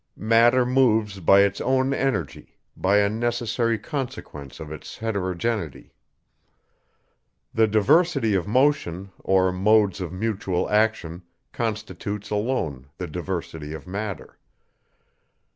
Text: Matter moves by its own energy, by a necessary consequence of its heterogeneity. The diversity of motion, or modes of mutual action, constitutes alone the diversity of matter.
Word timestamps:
Matter 0.17 0.65
moves 0.65 1.19
by 1.19 1.41
its 1.41 1.61
own 1.61 1.93
energy, 1.93 2.57
by 2.75 2.97
a 2.97 3.07
necessary 3.07 3.77
consequence 3.77 4.59
of 4.59 4.71
its 4.71 4.97
heterogeneity. 4.97 5.93
The 7.53 7.67
diversity 7.67 8.33
of 8.33 8.47
motion, 8.47 9.11
or 9.19 9.51
modes 9.51 10.01
of 10.01 10.11
mutual 10.11 10.67
action, 10.71 11.21
constitutes 11.51 12.31
alone 12.31 12.87
the 12.97 13.05
diversity 13.05 13.73
of 13.73 13.85
matter. 13.85 14.39